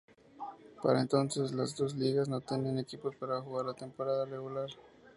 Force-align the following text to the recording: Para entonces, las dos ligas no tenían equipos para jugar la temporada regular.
Para 0.81 0.99
entonces, 0.99 1.53
las 1.53 1.77
dos 1.77 1.93
ligas 1.93 2.27
no 2.27 2.41
tenían 2.41 2.79
equipos 2.79 3.15
para 3.17 3.39
jugar 3.39 3.67
la 3.67 3.75
temporada 3.75 4.25
regular. 4.25 4.69